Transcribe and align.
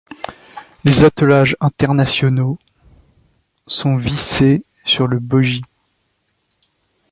Les 0.83 1.03
attelages 1.03 1.55
internationaux 1.59 2.57
sont 3.67 3.97
vissés 3.97 4.65
sur 4.83 5.05
le 5.05 5.19
bogie. 5.19 5.61